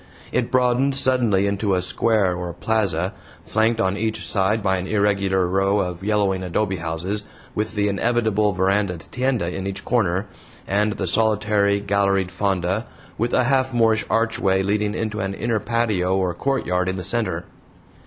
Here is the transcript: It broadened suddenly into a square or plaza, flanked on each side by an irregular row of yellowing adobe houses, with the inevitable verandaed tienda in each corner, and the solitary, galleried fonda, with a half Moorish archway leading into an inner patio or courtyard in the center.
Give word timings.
It 0.31 0.49
broadened 0.49 0.95
suddenly 0.95 1.45
into 1.45 1.75
a 1.75 1.81
square 1.83 2.33
or 2.35 2.51
plaza, 2.53 3.13
flanked 3.45 3.79
on 3.79 3.95
each 3.97 4.27
side 4.27 4.63
by 4.63 4.77
an 4.77 4.87
irregular 4.87 5.45
row 5.47 5.77
of 5.77 6.03
yellowing 6.03 6.41
adobe 6.41 6.77
houses, 6.77 7.21
with 7.53 7.75
the 7.75 7.87
inevitable 7.87 8.51
verandaed 8.51 9.05
tienda 9.11 9.55
in 9.55 9.67
each 9.67 9.85
corner, 9.85 10.25
and 10.65 10.93
the 10.93 11.05
solitary, 11.05 11.79
galleried 11.79 12.31
fonda, 12.31 12.87
with 13.19 13.31
a 13.31 13.43
half 13.43 13.75
Moorish 13.75 14.03
archway 14.09 14.63
leading 14.63 14.95
into 14.95 15.19
an 15.19 15.35
inner 15.35 15.59
patio 15.59 16.17
or 16.17 16.33
courtyard 16.33 16.89
in 16.89 16.95
the 16.95 17.03
center. 17.03 17.45